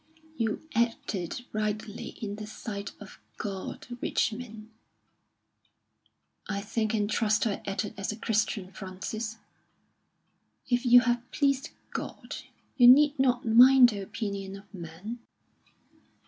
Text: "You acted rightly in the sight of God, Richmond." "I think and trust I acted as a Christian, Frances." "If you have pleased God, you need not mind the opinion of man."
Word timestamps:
"You 0.35 0.67
acted 0.73 1.45
rightly 1.53 2.17
in 2.19 2.37
the 2.37 2.47
sight 2.47 2.93
of 2.99 3.19
God, 3.37 3.85
Richmond." 4.01 4.71
"I 6.49 6.59
think 6.59 6.95
and 6.95 7.07
trust 7.07 7.45
I 7.45 7.61
acted 7.67 7.93
as 7.99 8.11
a 8.11 8.15
Christian, 8.15 8.71
Frances." 8.71 9.37
"If 10.67 10.87
you 10.87 11.01
have 11.01 11.29
pleased 11.31 11.69
God, 11.91 12.37
you 12.77 12.87
need 12.87 13.19
not 13.19 13.45
mind 13.45 13.89
the 13.89 13.99
opinion 14.01 14.55
of 14.55 14.73
man." 14.73 15.19